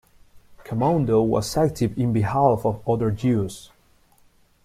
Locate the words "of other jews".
2.65-3.69